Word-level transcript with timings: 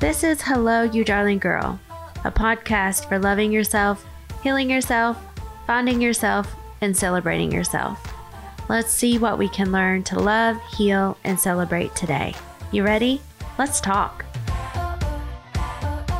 This 0.00 0.24
is 0.24 0.42
Hello, 0.42 0.82
You 0.82 1.04
Darling 1.04 1.38
Girl, 1.38 1.78
a 2.24 2.30
podcast 2.30 3.08
for 3.08 3.18
loving 3.18 3.52
yourself, 3.52 4.04
healing 4.42 4.68
yourself, 4.68 5.16
finding 5.66 6.00
yourself, 6.02 6.54
and 6.80 6.94
celebrating 6.94 7.52
yourself. 7.52 8.12
Let's 8.68 8.90
see 8.90 9.18
what 9.18 9.38
we 9.38 9.48
can 9.48 9.72
learn 9.72 10.02
to 10.04 10.18
love, 10.18 10.60
heal, 10.76 11.16
and 11.22 11.38
celebrate 11.38 11.94
today. 11.94 12.34
You 12.72 12.84
ready? 12.84 13.22
Let's 13.56 13.80
talk. 13.80 14.24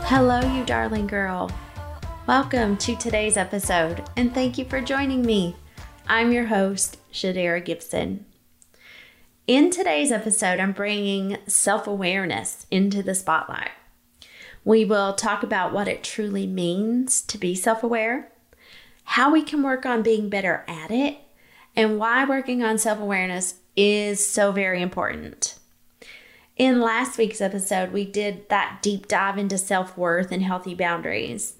Hello, 0.06 0.40
you 0.56 0.64
darling 0.64 1.08
girl. 1.08 1.50
Welcome 2.26 2.76
to 2.78 2.96
today's 2.96 3.36
episode, 3.36 4.04
and 4.16 4.32
thank 4.32 4.56
you 4.56 4.64
for 4.66 4.80
joining 4.80 5.26
me. 5.26 5.56
I'm 6.06 6.32
your 6.32 6.46
host, 6.46 6.98
Shedara 7.12 7.62
Gibson. 7.62 8.24
In 9.46 9.68
today's 9.68 10.10
episode, 10.10 10.58
I'm 10.58 10.72
bringing 10.72 11.36
self 11.46 11.86
awareness 11.86 12.66
into 12.70 13.02
the 13.02 13.14
spotlight. 13.14 13.72
We 14.64 14.86
will 14.86 15.12
talk 15.12 15.42
about 15.42 15.70
what 15.70 15.86
it 15.86 16.02
truly 16.02 16.46
means 16.46 17.20
to 17.20 17.36
be 17.36 17.54
self 17.54 17.82
aware, 17.82 18.32
how 19.04 19.30
we 19.30 19.42
can 19.42 19.62
work 19.62 19.84
on 19.84 20.02
being 20.02 20.30
better 20.30 20.64
at 20.66 20.90
it, 20.90 21.18
and 21.76 21.98
why 21.98 22.24
working 22.24 22.62
on 22.62 22.78
self 22.78 22.98
awareness 22.98 23.56
is 23.76 24.26
so 24.26 24.50
very 24.50 24.80
important. 24.80 25.58
In 26.56 26.80
last 26.80 27.18
week's 27.18 27.42
episode, 27.42 27.92
we 27.92 28.06
did 28.06 28.48
that 28.48 28.78
deep 28.80 29.08
dive 29.08 29.36
into 29.36 29.58
self 29.58 29.94
worth 29.94 30.32
and 30.32 30.42
healthy 30.42 30.74
boundaries. 30.74 31.56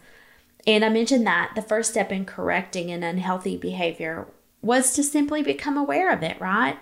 And 0.67 0.87
I 0.87 0.89
mentioned 0.89 1.27
that 1.27 1.53
the 1.55 1.61
first 1.61 1.91
step 1.91 2.11
in 2.11 2.25
correcting 2.25 2.91
an 2.91 3.03
unhealthy 3.03 3.59
behavior 3.59 4.27
was 4.63 4.95
to 4.95 5.03
simply 5.03 5.43
become 5.43 5.77
aware 5.77 6.11
of 6.11 6.23
it, 6.23 6.41
right? 6.41 6.79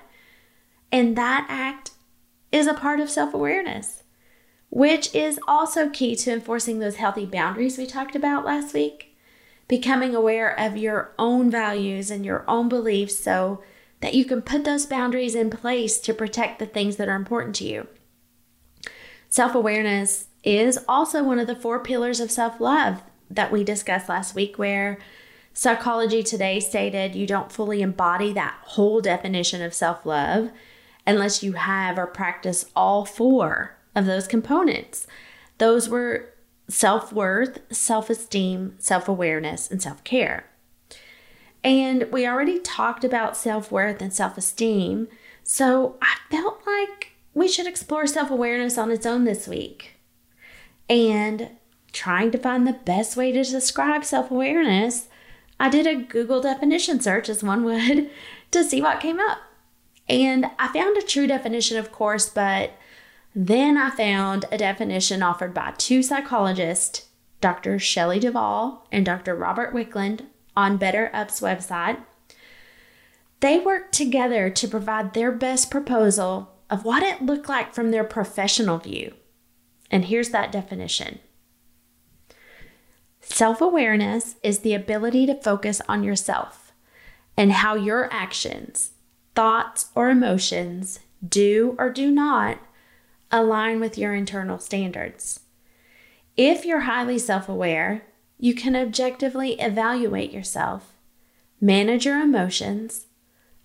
And 0.92 1.16
that 1.16 1.46
act 1.48 1.92
is 2.52 2.66
a 2.66 2.74
part 2.74 3.00
of 3.00 3.10
self 3.10 3.32
awareness, 3.32 4.02
which 4.68 5.12
is 5.14 5.40
also 5.48 5.88
key 5.88 6.14
to 6.16 6.32
enforcing 6.32 6.78
those 6.78 6.96
healthy 6.96 7.24
boundaries 7.24 7.78
we 7.78 7.86
talked 7.86 8.14
about 8.14 8.44
last 8.44 8.74
week. 8.74 9.16
Becoming 9.68 10.14
aware 10.14 10.54
of 10.58 10.76
your 10.76 11.14
own 11.18 11.50
values 11.50 12.10
and 12.10 12.26
your 12.26 12.44
own 12.46 12.68
beliefs 12.68 13.18
so 13.18 13.62
that 14.00 14.12
you 14.12 14.24
can 14.26 14.42
put 14.42 14.64
those 14.64 14.84
boundaries 14.84 15.34
in 15.34 15.48
place 15.48 15.98
to 16.00 16.12
protect 16.12 16.58
the 16.58 16.66
things 16.66 16.96
that 16.96 17.08
are 17.08 17.16
important 17.16 17.54
to 17.56 17.64
you. 17.64 17.86
Self 19.30 19.54
awareness 19.54 20.26
is 20.44 20.78
also 20.86 21.22
one 21.22 21.38
of 21.38 21.46
the 21.46 21.56
four 21.56 21.80
pillars 21.80 22.20
of 22.20 22.30
self 22.30 22.60
love 22.60 23.02
that 23.30 23.50
we 23.50 23.64
discussed 23.64 24.10
last 24.10 24.34
week, 24.34 24.58
where 24.58 24.98
Psychology 25.54 26.22
Today 26.22 26.60
stated 26.60 27.14
you 27.14 27.26
don't 27.26 27.52
fully 27.52 27.80
embody 27.80 28.32
that 28.34 28.58
whole 28.62 29.00
definition 29.00 29.62
of 29.62 29.72
self 29.72 30.04
love 30.04 30.50
unless 31.06 31.42
you 31.42 31.52
have 31.52 31.98
or 31.98 32.06
practice 32.06 32.66
all 32.76 33.04
four 33.04 33.76
of 33.94 34.06
those 34.06 34.26
components. 34.26 35.06
Those 35.58 35.88
were 35.88 36.32
self 36.68 37.12
worth, 37.12 37.60
self 37.70 38.10
esteem, 38.10 38.76
self 38.78 39.08
awareness, 39.08 39.70
and 39.70 39.82
self 39.82 40.02
care. 40.04 40.46
And 41.64 42.10
we 42.10 42.26
already 42.26 42.58
talked 42.58 43.04
about 43.04 43.36
self 43.36 43.70
worth 43.70 44.00
and 44.00 44.12
self 44.12 44.36
esteem, 44.36 45.08
so 45.42 45.96
I 46.02 46.16
felt 46.30 46.60
like 46.66 47.12
we 47.34 47.48
should 47.48 47.66
explore 47.66 48.06
self 48.06 48.30
awareness 48.30 48.78
on 48.78 48.90
its 48.90 49.06
own 49.06 49.24
this 49.24 49.46
week. 49.46 49.96
And 50.88 51.50
trying 51.92 52.30
to 52.32 52.38
find 52.38 52.66
the 52.66 52.72
best 52.72 53.16
way 53.16 53.32
to 53.32 53.44
describe 53.44 54.04
self 54.04 54.30
awareness, 54.30 55.08
I 55.60 55.68
did 55.68 55.86
a 55.86 55.94
Google 55.94 56.40
definition 56.40 57.00
search, 57.00 57.28
as 57.28 57.42
one 57.42 57.64
would, 57.64 58.10
to 58.50 58.64
see 58.64 58.80
what 58.80 59.00
came 59.00 59.20
up. 59.20 59.38
And 60.08 60.46
I 60.58 60.68
found 60.68 60.96
a 60.96 61.02
true 61.02 61.26
definition, 61.26 61.76
of 61.76 61.92
course, 61.92 62.28
but 62.28 62.72
then 63.34 63.76
I 63.76 63.90
found 63.90 64.44
a 64.50 64.58
definition 64.58 65.22
offered 65.22 65.54
by 65.54 65.72
two 65.78 66.02
psychologists, 66.02 67.08
Dr. 67.40 67.78
Shelley 67.78 68.18
Duval 68.18 68.86
and 68.92 69.06
Dr. 69.06 69.34
Robert 69.34 69.72
Wicklund, 69.72 70.26
on 70.56 70.78
BetterUp's 70.78 71.40
website. 71.40 71.98
They 73.40 73.58
worked 73.58 73.92
together 73.92 74.50
to 74.50 74.68
provide 74.68 75.14
their 75.14 75.32
best 75.32 75.70
proposal 75.70 76.52
of 76.70 76.84
what 76.84 77.02
it 77.02 77.22
looked 77.22 77.48
like 77.48 77.74
from 77.74 77.90
their 77.90 78.04
professional 78.04 78.78
view. 78.78 79.14
And 79.90 80.06
here's 80.06 80.30
that 80.30 80.52
definition 80.52 81.20
Self 83.20 83.60
awareness 83.60 84.36
is 84.42 84.60
the 84.60 84.74
ability 84.74 85.26
to 85.26 85.34
focus 85.34 85.80
on 85.88 86.02
yourself 86.02 86.72
and 87.36 87.52
how 87.52 87.74
your 87.74 88.12
actions, 88.12 88.90
thoughts, 89.34 89.90
or 89.94 90.10
emotions 90.10 91.00
do 91.26 91.76
or 91.78 91.90
do 91.90 92.10
not 92.10 92.58
align 93.30 93.80
with 93.80 93.96
your 93.96 94.14
internal 94.14 94.58
standards. 94.58 95.40
If 96.36 96.64
you're 96.64 96.80
highly 96.80 97.18
self 97.18 97.48
aware, 97.48 98.02
you 98.38 98.54
can 98.54 98.74
objectively 98.74 99.52
evaluate 99.60 100.32
yourself, 100.32 100.94
manage 101.60 102.04
your 102.04 102.20
emotions, 102.20 103.06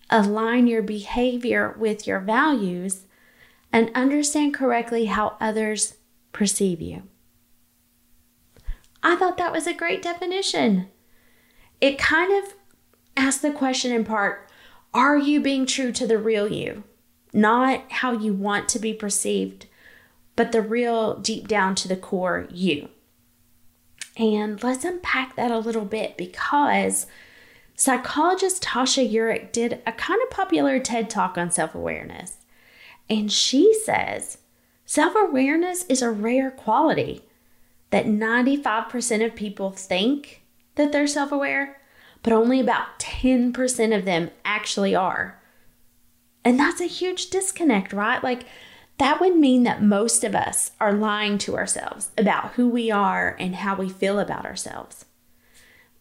align 0.09 0.67
your 0.67 0.83
behavior 0.83 1.75
with 1.77 2.05
your 2.05 2.19
values, 2.19 3.05
and 3.73 3.91
understand 3.95 4.53
correctly 4.53 5.05
how 5.05 5.35
others 5.39 5.95
perceive 6.31 6.81
you. 6.81 7.03
I 9.01 9.15
thought 9.15 9.37
that 9.37 9.51
was 9.51 9.67
a 9.67 9.73
great 9.73 10.01
definition. 10.01 10.89
It 11.81 11.97
kind 11.97 12.43
of 12.43 12.53
asks 13.15 13.41
the 13.41 13.51
question 13.51 13.91
in 13.91 14.03
part 14.03 14.46
Are 14.97 15.15
you 15.15 15.41
being 15.41 15.67
true 15.67 15.91
to 15.91 16.07
the 16.07 16.17
real 16.17 16.51
you? 16.51 16.83
Not 17.31 17.83
how 17.91 18.13
you 18.13 18.33
want 18.33 18.67
to 18.69 18.79
be 18.79 18.95
perceived, 18.95 19.67
but 20.35 20.51
the 20.51 20.61
real 20.63 21.19
deep 21.19 21.47
down 21.47 21.75
to 21.75 21.87
the 21.87 21.95
core 21.95 22.47
you. 22.49 22.89
And 24.17 24.61
let's 24.63 24.83
unpack 24.83 25.35
that 25.35 25.51
a 25.51 25.59
little 25.59 25.85
bit 25.85 26.17
because 26.17 27.05
psychologist 27.75 28.63
Tasha 28.63 29.07
Eurich 29.07 29.51
did 29.51 29.83
a 29.85 29.91
kind 29.91 30.19
of 30.23 30.31
popular 30.31 30.79
TED 30.79 31.11
talk 31.11 31.37
on 31.37 31.51
self 31.51 31.75
awareness. 31.75 32.37
And 33.07 33.31
she 33.31 33.75
says 33.75 34.39
self 34.87 35.13
awareness 35.15 35.83
is 35.83 36.01
a 36.01 36.09
rare 36.09 36.49
quality 36.49 37.21
that 37.91 38.07
95% 38.07 39.23
of 39.23 39.35
people 39.35 39.69
think 39.69 40.41
that 40.73 40.91
they're 40.91 41.05
self 41.05 41.31
aware, 41.31 41.79
but 42.23 42.33
only 42.33 42.59
about 42.59 42.99
10% 42.99 43.97
of 43.97 44.05
them 44.05 44.31
actually 44.43 44.95
are. 44.95 45.41
And 46.43 46.59
that's 46.59 46.81
a 46.81 46.85
huge 46.85 47.29
disconnect, 47.29 47.93
right? 47.93 48.23
Like, 48.23 48.45
that 48.97 49.19
would 49.19 49.35
mean 49.35 49.63
that 49.63 49.83
most 49.83 50.23
of 50.23 50.33
us 50.33 50.71
are 50.79 50.93
lying 50.93 51.37
to 51.39 51.55
ourselves 51.55 52.11
about 52.17 52.53
who 52.53 52.67
we 52.67 52.89
are 52.89 53.35
and 53.39 53.55
how 53.55 53.75
we 53.75 53.89
feel 53.89 54.19
about 54.19 54.45
ourselves. 54.45 55.05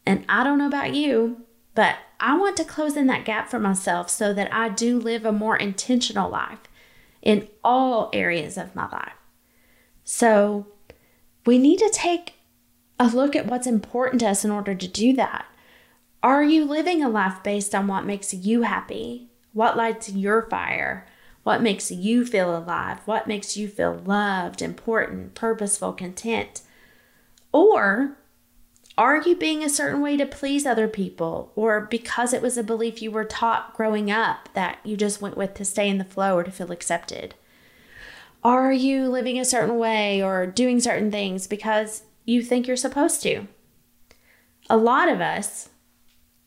And 0.06 0.25
I 0.28 0.44
don't 0.44 0.59
know 0.59 0.66
about 0.66 0.94
you, 0.94 1.43
but 1.75 1.97
I 2.21 2.38
want 2.38 2.56
to 2.56 2.65
close 2.65 2.97
in 2.97 3.06
that 3.09 3.25
gap 3.25 3.50
for 3.50 3.59
myself 3.59 4.09
so 4.09 4.33
that 4.33 4.53
I 4.53 4.71
do 4.71 4.98
live 4.98 5.27
a 5.27 5.33
more 5.33 5.56
intentional 5.56 6.31
life 6.31 6.60
in 7.21 7.48
all 7.62 8.09
areas 8.12 8.56
of 8.56 8.75
my 8.75 8.88
life. 8.88 9.12
So, 10.04 10.69
we 11.44 11.59
need 11.59 11.78
to 11.78 11.91
take 11.93 12.34
a 12.98 13.09
look 13.09 13.37
at 13.37 13.47
what's 13.47 13.66
important 13.66 14.21
to 14.21 14.28
us 14.28 14.44
in 14.44 14.50
order 14.50 14.75
to 14.75 14.88
do 14.88 15.12
that. 15.15 15.47
Are 16.22 16.43
you 16.43 16.65
living 16.65 17.03
a 17.03 17.09
life 17.09 17.43
based 17.43 17.75
on 17.75 17.87
what 17.87 18.04
makes 18.04 18.34
you 18.34 18.62
happy? 18.62 19.28
What 19.53 19.77
lights 19.77 20.10
your 20.10 20.43
fire? 20.43 21.06
What 21.43 21.62
makes 21.62 21.91
you 21.91 22.27
feel 22.27 22.56
alive? 22.56 22.99
What 23.04 23.28
makes 23.28 23.56
you 23.56 23.69
feel 23.69 24.03
loved, 24.04 24.60
important, 24.60 25.34
purposeful, 25.34 25.93
content? 25.93 26.62
Or 27.53 28.16
are 28.99 29.21
you 29.21 29.37
being 29.37 29.62
a 29.62 29.69
certain 29.69 30.00
way 30.00 30.16
to 30.16 30.27
please 30.27 30.65
other 30.65 30.88
people 30.88 31.53
or 31.54 31.82
because 31.82 32.33
it 32.33 32.41
was 32.43 32.56
a 32.56 32.65
belief 32.65 33.03
you 33.03 33.10
were 33.10 33.25
taught 33.25 33.77
growing 33.77 34.10
up 34.10 34.48
that 34.54 34.78
you 34.84 34.97
just 34.97 35.21
went 35.21 35.37
with 35.37 35.54
to 35.54 35.65
stay 35.65 35.88
in 35.88 35.98
the 35.98 36.04
flow 36.04 36.34
or 36.37 36.43
to 36.43 36.50
feel 36.50 36.72
accepted? 36.72 37.34
Are 38.42 38.72
you 38.72 39.09
living 39.09 39.39
a 39.39 39.45
certain 39.45 39.77
way 39.77 40.22
or 40.22 40.47
doing 40.47 40.80
certain 40.80 41.10
things 41.10 41.47
because 41.47 42.04
you 42.24 42.42
think 42.42 42.66
you're 42.66 42.77
supposed 42.77 43.22
to? 43.22 43.47
A 44.71 44.77
lot 44.77 45.09
of 45.09 45.21
us, 45.21 45.68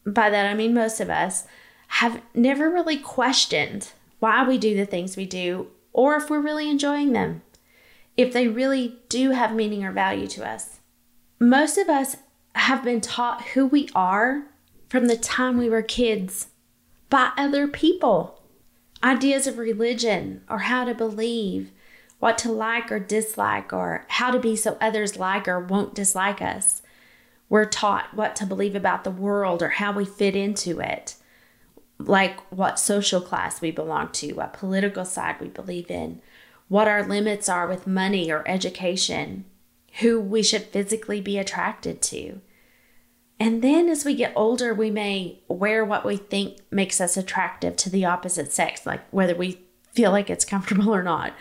by 0.06 0.30
that 0.30 0.46
I 0.46 0.54
mean 0.54 0.74
most 0.74 1.00
of 1.00 1.10
us, 1.10 1.46
have 1.88 2.22
never 2.34 2.70
really 2.70 2.98
questioned 2.98 3.92
why 4.20 4.48
we 4.48 4.58
do 4.58 4.76
the 4.76 4.86
things 4.86 5.18
we 5.18 5.26
do 5.26 5.68
or 5.92 6.16
if 6.16 6.30
we're 6.30 6.40
really 6.40 6.70
enjoying 6.70 7.14
them, 7.14 7.42
if 8.16 8.32
they 8.32 8.48
really 8.48 9.00
do 9.10 9.32
have 9.32 9.54
meaning 9.56 9.84
or 9.84 9.92
value 9.92 10.28
to 10.28 10.48
us. 10.48 10.80
Most 11.40 11.78
of 11.78 11.90
us 11.90 12.18
have 12.56 12.84
been 12.84 13.02
taught 13.02 13.50
who 13.50 13.66
we 13.66 13.90
are 13.96 14.44
from 14.88 15.08
the 15.08 15.18
time 15.18 15.58
we 15.58 15.70
were 15.70 15.82
kids 15.82 16.48
by 17.10 17.32
other 17.38 17.68
people. 17.68 18.42
Ideas 19.04 19.48
of 19.48 19.58
religion 19.58 20.42
or 20.50 20.60
how 20.60 20.84
to 20.84 20.94
believe, 20.94 21.72
what 22.20 22.38
to 22.40 22.52
like 22.52 22.92
or 22.92 23.00
dislike, 23.00 23.72
or 23.72 24.06
how 24.10 24.30
to 24.30 24.40
be 24.40 24.56
so 24.56 24.78
others 24.82 25.18
like 25.18 25.48
or 25.48 25.60
won't 25.60 25.96
dislike 25.96 26.42
us. 26.42 26.82
We're 27.50 27.66
taught 27.66 28.14
what 28.14 28.36
to 28.38 28.46
believe 28.46 28.76
about 28.76 29.04
the 29.04 29.12
world 29.12 29.62
or 29.62 29.70
how 29.70 29.92
we 29.92 30.06
fit 30.06 30.36
into 30.36 30.80
it, 30.80 31.16
like 31.98 32.40
what 32.52 32.80
social 32.80 33.20
class 33.20 33.60
we 33.60 33.72
belong 33.72 34.12
to, 34.14 34.34
what 34.34 34.54
political 34.54 35.04
side 35.04 35.42
we 35.42 35.48
believe 35.48 35.90
in. 35.92 36.22
what 36.70 36.88
our 36.88 37.06
limits 37.06 37.50
are 37.50 37.68
with 37.68 37.86
money 37.88 38.32
or 38.32 38.48
education, 38.48 39.44
who 40.00 40.20
we 40.22 40.42
should 40.42 40.62
physically 40.64 41.20
be 41.20 41.38
attracted 41.38 42.02
to. 42.02 42.40
And 43.40 43.62
then 43.62 43.90
as 43.90 44.06
we 44.06 44.14
get 44.14 44.34
older, 44.36 44.74
we 44.74 44.92
may 44.92 45.40
wear 45.48 45.84
what 45.84 46.06
we 46.06 46.18
think 46.18 46.60
makes 46.72 47.02
us 47.02 47.18
attractive 47.18 47.76
to 47.78 47.90
the 47.90 48.06
opposite 48.06 48.54
sex, 48.54 48.86
like 48.86 49.02
whether 49.12 49.36
we 49.36 49.60
feel 49.92 50.12
like 50.12 50.30
it's 50.30 50.46
comfortable 50.46 50.94
or 50.94 51.04
not. 51.04 51.34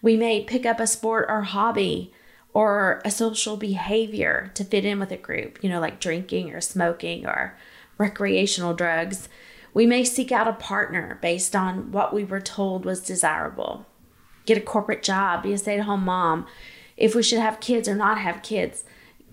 We 0.00 0.16
may 0.16 0.44
pick 0.44 0.64
up 0.64 0.78
a 0.78 0.86
sport 0.86 1.26
or 1.28 1.42
hobby 1.42 2.12
or 2.54 3.00
a 3.04 3.10
social 3.10 3.56
behavior 3.56 4.50
to 4.54 4.64
fit 4.64 4.84
in 4.84 4.98
with 4.98 5.10
a 5.10 5.16
group, 5.16 5.62
you 5.62 5.70
know, 5.70 5.80
like 5.80 6.00
drinking 6.00 6.52
or 6.52 6.60
smoking 6.60 7.26
or 7.26 7.56
recreational 7.98 8.74
drugs. 8.74 9.28
We 9.74 9.86
may 9.86 10.04
seek 10.04 10.30
out 10.30 10.48
a 10.48 10.52
partner 10.52 11.18
based 11.22 11.56
on 11.56 11.92
what 11.92 12.12
we 12.12 12.24
were 12.24 12.40
told 12.40 12.84
was 12.84 13.00
desirable. 13.00 13.86
Get 14.44 14.58
a 14.58 14.62
corporate 14.62 15.02
job, 15.02 15.44
be 15.44 15.52
a 15.52 15.58
stay 15.58 15.78
at 15.78 15.84
home 15.84 16.04
mom, 16.04 16.46
if 16.96 17.14
we 17.14 17.22
should 17.22 17.38
have 17.38 17.60
kids 17.60 17.88
or 17.88 17.94
not 17.94 18.18
have 18.18 18.42
kids. 18.42 18.84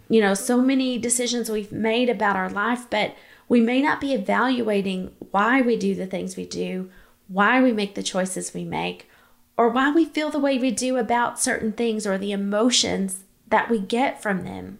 You 0.08 0.22
know, 0.22 0.34
so 0.34 0.62
many 0.62 0.98
decisions 0.98 1.50
we've 1.50 1.72
made 1.72 2.10
about 2.10 2.36
our 2.36 2.50
life, 2.50 2.86
but 2.90 3.16
we 3.50 3.60
may 3.60 3.82
not 3.82 4.00
be 4.00 4.14
evaluating 4.14 5.12
why 5.32 5.62
we 5.62 5.76
do 5.76 5.94
the 5.94 6.08
things 6.08 6.38
we 6.38 6.46
do, 6.46 6.90
why 7.28 7.62
we 7.62 7.74
make 7.74 7.96
the 7.96 8.04
choices 8.04 8.54
we 8.54 8.64
make, 8.64 9.10
or 9.60 9.68
why 9.68 9.92
we 9.92 10.06
feel 10.06 10.30
the 10.30 10.40
way 10.40 10.58
we 10.58 10.72
do 10.72 10.96
about 10.96 11.38
certain 11.38 11.74
things 11.74 12.08
or 12.08 12.18
the 12.18 12.32
emotions 12.32 13.26
that 13.46 13.70
we 13.70 13.78
get 13.78 14.22
from 14.22 14.46
them. 14.46 14.80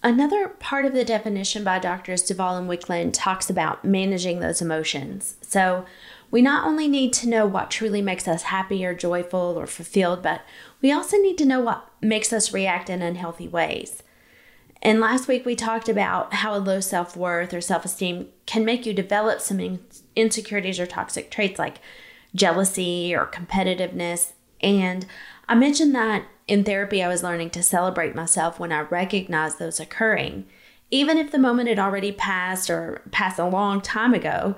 Another 0.00 0.46
part 0.46 0.84
of 0.84 0.92
the 0.92 1.04
definition 1.04 1.64
by 1.64 1.80
Doctors 1.80 2.22
Duval 2.22 2.56
and 2.56 2.70
Wicklund 2.70 3.10
talks 3.12 3.50
about 3.50 3.84
managing 3.84 4.38
those 4.38 4.62
emotions. 4.62 5.34
So, 5.42 5.84
we 6.30 6.40
not 6.40 6.64
only 6.64 6.86
need 6.86 7.12
to 7.14 7.28
know 7.28 7.44
what 7.44 7.68
truly 7.68 8.00
makes 8.00 8.28
us 8.28 8.44
happy 8.44 8.86
or 8.86 8.94
joyful 8.94 9.58
or 9.58 9.66
fulfilled, 9.66 10.22
but 10.22 10.42
we 10.80 10.92
also 10.92 11.16
need 11.16 11.36
to 11.38 11.44
know 11.44 11.60
what 11.60 11.90
makes 12.00 12.32
us 12.32 12.54
react 12.54 12.88
in 12.88 13.02
unhealthy 13.02 13.48
ways. 13.48 14.04
And 14.80 15.00
last 15.00 15.26
week 15.26 15.44
we 15.44 15.56
talked 15.56 15.88
about 15.88 16.34
how 16.34 16.54
a 16.54 16.58
low 16.58 16.78
self 16.78 17.16
worth 17.16 17.52
or 17.52 17.60
self 17.60 17.84
esteem 17.84 18.28
can 18.46 18.64
make 18.64 18.86
you 18.86 18.92
develop 18.92 19.40
some 19.40 19.80
insecurities 20.14 20.78
or 20.78 20.86
toxic 20.86 21.28
traits 21.28 21.58
like 21.58 21.78
jealousy 22.34 23.14
or 23.14 23.26
competitiveness. 23.26 24.32
And 24.60 25.06
I 25.48 25.54
mentioned 25.54 25.94
that 25.94 26.24
in 26.48 26.64
therapy, 26.64 27.02
I 27.02 27.08
was 27.08 27.22
learning 27.22 27.50
to 27.50 27.62
celebrate 27.62 28.14
myself 28.14 28.58
when 28.58 28.72
I 28.72 28.80
recognized 28.80 29.58
those 29.58 29.80
occurring. 29.80 30.46
Even 30.90 31.16
if 31.16 31.30
the 31.30 31.38
moment 31.38 31.68
had 31.68 31.78
already 31.78 32.12
passed 32.12 32.68
or 32.68 33.02
passed 33.10 33.38
a 33.38 33.46
long 33.46 33.80
time 33.80 34.12
ago, 34.12 34.56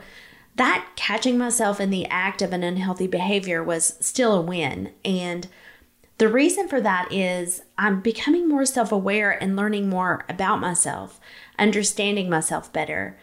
that 0.57 0.89
catching 0.97 1.37
myself 1.37 1.81
in 1.81 1.91
the 1.91 2.07
act 2.07 2.43
of 2.43 2.53
an 2.53 2.63
unhealthy 2.63 3.07
behavior 3.07 3.63
was 3.63 3.97
still 4.01 4.35
a 4.35 4.41
win. 4.41 4.93
And 5.05 5.49
the 6.19 6.29
reason 6.29 6.69
for 6.69 6.81
that 6.81 7.13
is 7.13 7.63
I'm 7.77 8.01
becoming 8.01 8.49
more 8.49 8.65
self 8.65 8.93
aware 8.93 9.31
and 9.31 9.57
learning 9.57 9.89
more 9.89 10.25
about 10.29 10.61
myself, 10.61 11.21
understanding 11.59 12.31
myself 12.31 12.73
better 12.73 13.19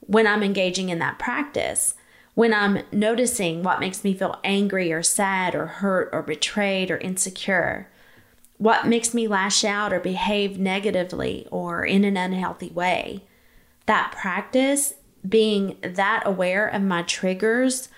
when 0.00 0.26
I'm 0.26 0.42
engaging 0.42 0.90
in 0.90 0.98
that 0.98 1.18
practice 1.18 1.94
when 2.34 2.52
I'm 2.52 2.80
noticing 2.90 3.62
what 3.62 3.80
makes 3.80 4.02
me 4.02 4.14
feel 4.14 4.40
angry 4.42 4.92
or 4.92 5.02
sad 5.02 5.54
or 5.54 5.66
hurt 5.66 6.10
or 6.12 6.22
betrayed 6.22 6.90
or 6.90 6.98
insecure, 6.98 7.88
what 8.58 8.86
makes 8.86 9.14
me 9.14 9.28
lash 9.28 9.64
out 9.64 9.92
or 9.92 10.00
behave 10.00 10.58
negatively 10.58 11.46
or 11.50 11.84
in 11.84 12.04
an 12.04 12.16
unhealthy 12.16 12.70
way. 12.70 13.24
That 13.86 14.14
practice, 14.16 14.94
being 15.28 15.76
that 15.82 16.22
aware 16.26 16.66
of 16.66 16.82
my 16.82 17.02
triggers 17.02 17.88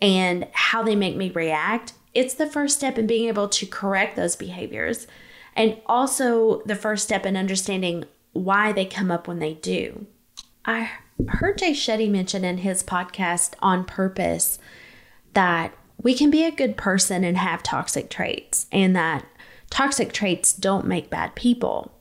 and 0.00 0.48
how 0.52 0.82
they 0.82 0.96
make 0.96 1.16
me 1.16 1.30
react, 1.30 1.94
it's 2.14 2.34
the 2.34 2.46
first 2.46 2.76
step 2.76 2.98
in 2.98 3.06
being 3.06 3.28
able 3.28 3.48
to 3.48 3.66
correct 3.66 4.16
those 4.16 4.36
behaviors. 4.36 5.06
And 5.54 5.78
also 5.86 6.62
the 6.66 6.76
first 6.76 7.04
step 7.04 7.26
in 7.26 7.36
understanding 7.36 8.04
why 8.32 8.72
they 8.72 8.84
come 8.84 9.10
up 9.10 9.28
when 9.28 9.38
they 9.38 9.54
do. 9.54 10.06
I 10.64 10.90
heard 11.28 11.58
Jay 11.58 11.72
Shetty 11.72 12.10
mention 12.10 12.44
in 12.44 12.58
his 12.58 12.82
podcast 12.82 13.54
on 13.60 13.84
purpose 13.84 14.58
that 15.34 15.72
we 16.02 16.14
can 16.14 16.30
be 16.30 16.44
a 16.44 16.50
good 16.50 16.76
person 16.76 17.24
and 17.24 17.36
have 17.36 17.62
toxic 17.62 18.10
traits, 18.10 18.66
and 18.72 18.94
that 18.96 19.24
toxic 19.70 20.12
traits 20.12 20.52
don't 20.52 20.86
make 20.86 21.10
bad 21.10 21.34
people. 21.34 21.92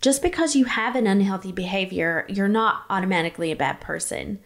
Just 0.00 0.22
because 0.22 0.56
you 0.56 0.64
have 0.64 0.96
an 0.96 1.06
unhealthy 1.06 1.52
behavior, 1.52 2.26
you're 2.28 2.48
not 2.48 2.84
automatically 2.90 3.52
a 3.52 3.56
bad 3.56 3.80
person. 3.80 4.38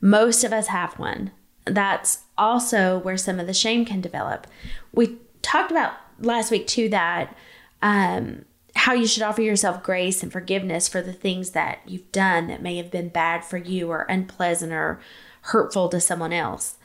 Most 0.00 0.44
of 0.44 0.52
us 0.52 0.68
have 0.68 0.98
one. 0.98 1.32
That's 1.64 2.20
also 2.36 2.98
where 2.98 3.16
some 3.16 3.38
of 3.38 3.46
the 3.46 3.54
shame 3.54 3.84
can 3.84 4.00
develop. 4.00 4.46
We 4.92 5.18
talked 5.42 5.70
about 5.70 5.92
last 6.18 6.50
week, 6.50 6.66
too, 6.66 6.88
that 6.90 7.36
um, 7.82 8.44
how 8.82 8.92
you 8.92 9.06
should 9.06 9.22
offer 9.22 9.42
yourself 9.42 9.80
grace 9.80 10.24
and 10.24 10.32
forgiveness 10.32 10.88
for 10.88 11.00
the 11.00 11.12
things 11.12 11.50
that 11.50 11.78
you've 11.86 12.10
done 12.10 12.48
that 12.48 12.60
may 12.60 12.76
have 12.76 12.90
been 12.90 13.08
bad 13.08 13.44
for 13.44 13.56
you 13.56 13.88
or 13.88 14.02
unpleasant 14.08 14.72
or 14.72 15.00
hurtful 15.42 15.88
to 15.88 16.00
someone 16.00 16.32
else. 16.32 16.78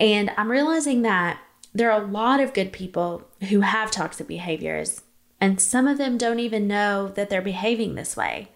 And 0.00 0.32
I'm 0.36 0.50
realizing 0.50 1.02
that 1.02 1.40
there 1.72 1.92
are 1.92 2.02
a 2.02 2.06
lot 2.08 2.40
of 2.40 2.54
good 2.54 2.72
people 2.72 3.22
who 3.50 3.60
have 3.60 3.92
toxic 3.92 4.26
behaviors, 4.26 5.02
and 5.40 5.60
some 5.60 5.86
of 5.86 5.96
them 5.96 6.18
don't 6.18 6.40
even 6.40 6.66
know 6.66 7.06
that 7.14 7.30
they're 7.30 7.40
behaving 7.40 7.94
this 7.94 8.16
way. 8.16 8.50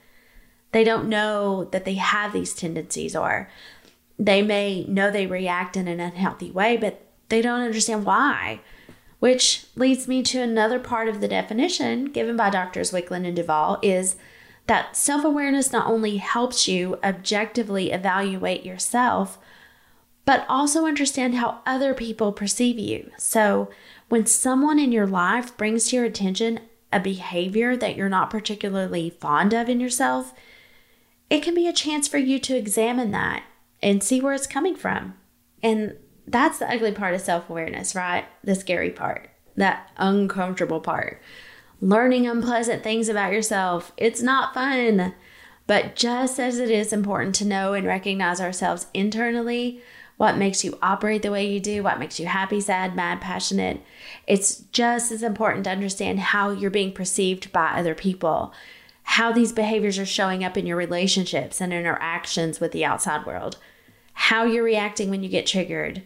They 0.73 0.82
don't 0.82 1.08
know 1.08 1.69
that 1.70 1.84
they 1.84 1.94
have 1.94 2.32
these 2.32 2.52
tendencies, 2.52 3.14
or 3.14 3.49
they 4.19 4.43
may 4.43 4.84
know 4.88 5.08
they 5.08 5.29
react 5.29 5.76
in 5.76 5.87
an 5.87 6.00
unhealthy 6.00 6.50
way, 6.50 6.76
but 6.79 7.00
they 7.29 7.43
don't 7.43 7.61
understand 7.61 8.05
why. 8.05 8.61
Which 9.22 9.66
leads 9.76 10.08
me 10.08 10.24
to 10.24 10.42
another 10.42 10.80
part 10.80 11.06
of 11.06 11.20
the 11.20 11.28
definition 11.28 12.06
given 12.06 12.36
by 12.36 12.50
Doctors 12.50 12.90
Wicklund 12.90 13.24
and 13.24 13.36
Duval 13.36 13.78
is 13.80 14.16
that 14.66 14.96
self 14.96 15.24
awareness 15.24 15.70
not 15.70 15.86
only 15.86 16.16
helps 16.16 16.66
you 16.66 16.98
objectively 17.04 17.92
evaluate 17.92 18.66
yourself, 18.66 19.38
but 20.24 20.44
also 20.48 20.86
understand 20.86 21.36
how 21.36 21.60
other 21.64 21.94
people 21.94 22.32
perceive 22.32 22.80
you. 22.80 23.12
So, 23.16 23.70
when 24.08 24.26
someone 24.26 24.80
in 24.80 24.90
your 24.90 25.06
life 25.06 25.56
brings 25.56 25.86
to 25.90 25.96
your 25.96 26.04
attention 26.04 26.58
a 26.92 26.98
behavior 26.98 27.76
that 27.76 27.94
you're 27.94 28.08
not 28.08 28.28
particularly 28.28 29.08
fond 29.08 29.54
of 29.54 29.69
in 29.69 29.78
yourself, 29.78 30.34
it 31.30 31.44
can 31.44 31.54
be 31.54 31.69
a 31.69 31.72
chance 31.72 32.08
for 32.08 32.19
you 32.19 32.40
to 32.40 32.56
examine 32.56 33.12
that 33.12 33.44
and 33.80 34.02
see 34.02 34.20
where 34.20 34.34
it's 34.34 34.48
coming 34.48 34.74
from. 34.74 35.14
And 35.62 35.94
that's 36.26 36.58
the 36.58 36.70
ugly 36.70 36.92
part 36.92 37.14
of 37.14 37.20
self 37.20 37.48
awareness, 37.50 37.94
right? 37.94 38.24
The 38.44 38.54
scary 38.54 38.91
part, 38.91 39.31
that 39.56 39.91
uncomfortable 39.96 40.81
part. 40.81 41.20
Learning 41.81 42.26
unpleasant 42.29 42.82
things 42.82 43.08
about 43.08 43.32
yourself, 43.32 43.93
it's 43.96 44.22
not 44.22 44.55
fun. 44.55 45.14
But 45.67 45.96
just 45.96 46.38
as 46.41 46.58
it 46.58 46.70
is 46.70 46.93
important 46.93 47.34
to 47.36 47.44
know 47.44 47.72
and 47.72 47.86
recognize 47.86 48.41
ourselves 48.41 48.86
internally, 48.93 49.81
what 50.17 50.36
makes 50.36 50.62
you 50.64 50.79
operate 50.82 51.22
the 51.22 51.31
way 51.31 51.46
you 51.48 51.60
do, 51.60 51.82
what 51.82 51.98
makes 51.98 52.20
you 52.20 52.26
happy, 52.26 52.60
sad, 52.60 52.94
mad, 52.94 53.20
passionate, 53.20 53.81
it's 54.26 54.60
just 54.72 55.10
as 55.10 55.22
important 55.22 55.64
to 55.64 55.70
understand 55.70 56.20
how 56.20 56.50
you're 56.50 56.70
being 56.70 56.93
perceived 56.93 57.50
by 57.52 57.69
other 57.70 57.94
people, 57.94 58.52
how 59.02 59.32
these 59.32 59.52
behaviors 59.52 59.98
are 59.98 60.06
showing 60.06 60.44
up 60.44 60.56
in 60.56 60.67
your 60.67 60.76
relationships 60.76 61.60
and 61.60 61.72
interactions 61.72 62.60
with 62.60 62.72
the 62.72 62.84
outside 62.84 63.26
world, 63.26 63.56
how 64.12 64.44
you're 64.44 64.62
reacting 64.62 65.10
when 65.10 65.22
you 65.22 65.29
get 65.29 65.46
triggered, 65.46 66.02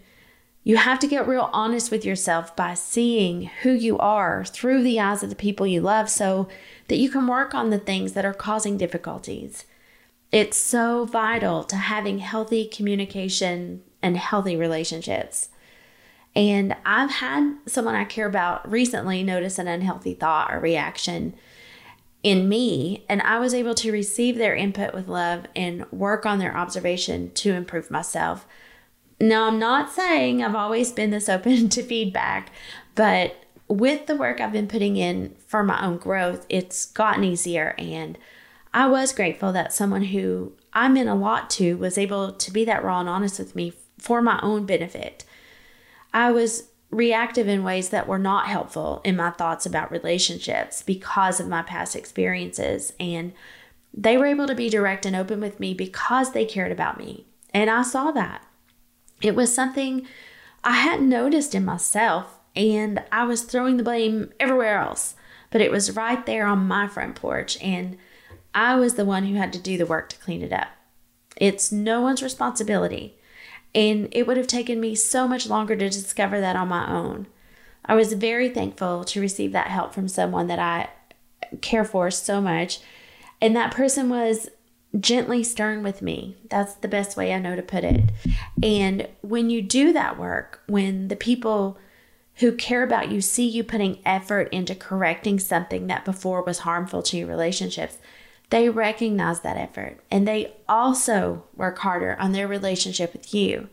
you 0.67 0.77
have 0.77 0.99
to 0.99 1.07
get 1.07 1.29
real 1.29 1.49
honest 1.53 1.93
with 1.93 2.05
yourself 2.05 2.57
by 2.57 2.75
seeing 2.75 3.43
who 3.63 3.71
you 3.71 3.97
are 3.99 4.45
through 4.45 4.83
the 4.83 4.99
eyes 4.99 5.23
of 5.23 5.31
the 5.31 5.37
people 5.37 5.65
you 5.65 5.81
love 5.81 6.11
so 6.11 6.49
that 6.89 6.97
you 6.97 7.09
can 7.09 7.29
work 7.29 7.55
on 7.55 7.71
the 7.71 7.79
things 7.79 8.15
that 8.15 8.25
are 8.25 8.35
causing 8.35 8.77
difficulties. 8.77 9.65
It's 10.33 10.57
so 10.57 11.05
vital 11.05 11.63
to 11.63 11.77
having 11.77 12.19
healthy 12.19 12.67
communication 12.67 13.85
and 14.03 14.17
healthy 14.17 14.57
relationships. 14.57 15.51
And 16.35 16.75
I've 16.85 17.13
had 17.13 17.59
someone 17.67 17.95
I 17.95 18.03
care 18.03 18.27
about 18.27 18.69
recently 18.69 19.23
notice 19.23 19.61
an 19.61 19.69
unhealthy 19.69 20.15
thought 20.15 20.53
or 20.53 20.59
reaction 20.59 21.37
in 22.25 22.49
me, 22.49 23.05
and 23.09 23.23
I 23.23 23.39
was 23.39 23.55
able 23.55 23.77
to 23.77 23.93
receive 23.93 24.37
their 24.37 24.57
input 24.57 24.95
with 24.95 25.07
love 25.07 25.47
and 25.55 25.89
work 25.93 26.27
on 26.27 26.41
their 26.41 26.57
observation 26.57 27.31
to 27.35 27.53
improve 27.53 27.89
myself. 27.89 28.49
Now, 29.21 29.47
I'm 29.47 29.59
not 29.59 29.91
saying 29.91 30.43
I've 30.43 30.55
always 30.55 30.93
been 30.93 31.11
this 31.11 31.29
open 31.29 31.69
to 31.71 31.83
feedback, 31.83 32.51
but 32.95 33.37
with 33.69 34.07
the 34.07 34.17
work 34.17 34.41
I've 34.41 34.53
been 34.53 34.69
putting 34.69 34.97
in 34.97 35.35
for 35.47 35.63
my 35.63 35.85
own 35.85 35.97
growth, 35.97 36.47
it's 36.49 36.87
gotten 36.87 37.25
easier. 37.25 37.75
And 37.79 38.17
I 38.73 38.87
was 38.87 39.13
grateful 39.13 39.53
that 39.53 39.73
someone 39.73 40.05
who 40.05 40.53
I 40.73 40.89
meant 40.89 41.09
a 41.09 41.15
lot 41.15 41.49
to 41.51 41.77
was 41.77 41.99
able 41.99 42.33
to 42.33 42.51
be 42.51 42.65
that 42.67 42.85
raw 42.85 43.01
and 43.01 43.09
honest 43.09 43.39
with 43.39 43.57
me 43.57 43.73
for 43.99 44.21
my 44.21 44.39
own 44.43 44.67
benefit. 44.67 45.25
I 46.13 46.31
was 46.31 46.69
reactive 46.91 47.49
in 47.49 47.65
ways 47.65 47.89
that 47.89 48.07
were 48.07 48.19
not 48.19 48.47
helpful 48.47 49.01
in 49.05 49.17
my 49.17 49.31
thoughts 49.31 49.67
about 49.67 49.91
relationships 49.91 50.83
because 50.83 51.41
of 51.41 51.49
my 51.49 51.63
past 51.63 51.97
experiences. 51.97 52.93
And 53.01 53.33
they 53.93 54.17
were 54.17 54.27
able 54.27 54.47
to 54.47 54.55
be 54.55 54.69
direct 54.69 55.07
and 55.07 55.17
open 55.17 55.41
with 55.41 55.59
me 55.59 55.75
because 55.75 56.33
they 56.33 56.45
cared 56.45 56.71
about 56.71 56.99
me. 56.99 57.27
And 57.53 57.71
I 57.71 57.83
saw 57.83 58.11
that. 58.13 58.47
It 59.23 59.35
was 59.35 59.55
something 59.55 60.07
I 60.63 60.73
hadn't 60.73 61.09
noticed 61.09 61.55
in 61.55 61.65
myself. 61.65 62.39
and 62.57 63.05
I 63.13 63.25
was 63.25 63.43
throwing 63.43 63.77
the 63.77 63.85
blame 63.85 64.33
everywhere 64.41 64.79
else. 64.79 65.15
But 65.51 65.61
it 65.61 65.71
was 65.71 65.95
right 65.95 66.25
there 66.27 66.47
on 66.47 66.67
my 66.67 66.89
front 66.89 67.15
porch, 67.15 67.61
and 67.63 67.99
I 68.55 68.77
was 68.77 68.95
the 68.95 69.05
one 69.05 69.27
who 69.27 69.37
had 69.37 69.53
to 69.53 69.59
do 69.59 69.79
the 69.79 69.87
work 69.87 70.09
to 70.09 70.19
clean 70.19 70.43
it 70.43 70.53
up. 70.53 70.69
It's 71.37 71.71
no 71.71 72.01
one's 72.01 72.23
responsibility. 72.23 73.17
And 73.75 74.09
it 74.11 74.27
would 74.27 74.39
have 74.39 74.47
taken 74.47 74.81
me 74.81 74.95
so 74.95 75.29
much 75.29 75.47
longer 75.49 75.77
to 75.77 75.91
discover 75.91 76.41
that 76.41 76.57
on 76.57 76.69
my 76.69 76.91
own. 76.91 77.27
I 77.85 77.95
was 77.95 78.15
very 78.15 78.49
thankful 78.49 79.05
to 79.05 79.21
receive 79.21 79.53
that 79.53 79.69
help 79.69 79.93
from 79.93 80.09
someone 80.09 80.47
that 80.47 80.59
I 80.59 80.89
care 81.61 81.85
for 81.85 82.11
so 82.11 82.41
much. 82.41 82.81
And 83.41 83.55
that 83.55 83.75
person 83.75 84.09
was 84.09 84.49
gently 85.01 85.43
stern 85.43 85.83
with 85.83 86.03
me. 86.03 86.37
That's 86.49 86.75
the 86.75 86.89
best 86.89 87.17
way 87.17 87.33
I 87.33 87.39
know 87.39 87.57
to 87.57 87.63
put 87.63 87.85
it. 87.85 88.11
And 88.63 89.09
when 89.23 89.51
you 89.51 89.63
do 89.63 89.93
that 89.93 90.19
work, 90.19 90.63
when 90.67 91.09
the 91.09 91.17
people 91.17 91.79
who 92.37 92.53
care 92.53 92.83
about 92.83 93.11
you 93.11 93.21
see 93.21 93.47
you 93.47 93.65
putting 93.65 93.99
effort 94.05 94.49
into 94.53 94.75
correcting 94.75 95.39
something 95.39 95.87
that 95.87 96.05
before 96.05 96.43
was 96.43 96.61
harmful 96.61 97.03
to 97.03 97.17
your 97.17 97.27
relationships, 97.27 97.99
they 98.51 98.69
recognize 98.69 99.41
that 99.41 99.57
effort 99.57 99.99
and 100.11 100.27
they 100.27 100.55
also 100.69 101.45
work 101.57 101.79
harder 101.79 102.17
on 102.21 102.33
their 102.33 102.47
relationship 102.47 103.13
with 103.13 103.35
you. 103.35 103.69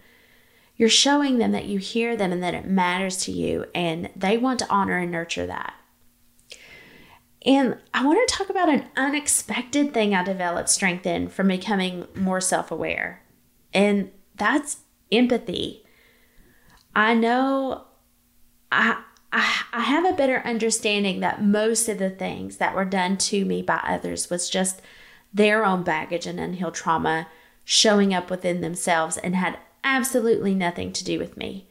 You're 0.76 0.90
showing 0.90 1.38
them 1.38 1.52
that 1.52 1.66
you 1.66 1.78
hear 1.78 2.16
them 2.16 2.32
and 2.32 2.42
that 2.42 2.56
it 2.56 2.66
matters 2.66 3.18
to 3.26 3.32
you, 3.32 3.66
and 3.76 4.10
they 4.16 4.38
want 4.38 4.58
to 4.60 4.70
honor 4.72 4.98
and 4.98 5.12
nurture 5.12 5.46
that. 5.46 5.76
And 7.46 7.78
I 7.94 8.06
want 8.06 8.28
to 8.28 8.36
talk 8.36 8.50
about 8.50 8.70
an 8.70 8.86
unexpected 8.96 9.94
thing 9.94 10.16
I 10.16 10.24
developed 10.24 10.70
strength 10.70 11.06
in 11.06 11.28
from 11.28 11.50
becoming 11.50 12.08
more 12.16 12.40
self 12.40 12.72
aware, 12.72 13.22
and 13.74 14.12
that's 14.36 14.78
empathy. 15.12 15.84
I 16.96 17.14
know 17.14 17.86
I, 18.72 19.04
I, 19.32 19.64
I 19.74 19.82
have 19.82 20.06
a 20.06 20.16
better 20.16 20.42
understanding 20.46 21.20
that 21.20 21.44
most 21.44 21.90
of 21.90 21.98
the 21.98 22.10
things 22.10 22.58
that 22.58 22.76
were 22.76 22.86
done 22.86 23.18
to 23.18 23.46
me 23.46 23.62
by 23.62 23.82
others 23.84 24.30
was 24.30 24.50
just 24.50 24.82
their 25.34 25.66
own 25.66 25.84
baggage 25.84 26.28
and 26.28 26.40
unhealed 26.40 26.76
trauma 26.76 27.28
showing 27.66 28.14
up 28.14 28.30
within 28.30 28.62
themselves 28.62 29.18
and 29.18 29.36
had 29.36 29.58
absolutely 29.84 30.54
nothing 30.54 30.94
to 30.94 31.04
do 31.04 31.20
with 31.20 31.36
me. 31.36 31.68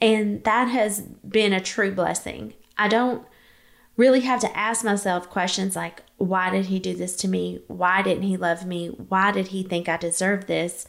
And 0.00 0.44
that 0.44 0.66
has 0.68 1.00
been 1.00 1.52
a 1.52 1.60
true 1.60 1.92
blessing. 1.92 2.54
I 2.76 2.88
don't 2.88 3.26
really 4.00 4.20
have 4.20 4.40
to 4.40 4.56
ask 4.56 4.82
myself 4.82 5.28
questions 5.28 5.76
like, 5.76 6.02
why 6.16 6.48
did 6.48 6.66
he 6.66 6.78
do 6.78 6.94
this 6.94 7.14
to 7.16 7.28
me? 7.28 7.60
Why 7.66 8.00
didn't 8.00 8.22
he 8.22 8.38
love 8.38 8.64
me? 8.64 8.88
Why 8.88 9.30
did 9.30 9.48
he 9.48 9.62
think 9.62 9.90
I 9.90 9.98
deserved 9.98 10.46
this? 10.46 10.86